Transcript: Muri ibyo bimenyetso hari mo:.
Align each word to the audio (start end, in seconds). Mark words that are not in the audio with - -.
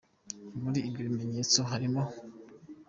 Muri 0.61 0.79
ibyo 0.87 1.01
bimenyetso 1.07 1.59
hari 1.69 1.87
mo:. 1.93 2.03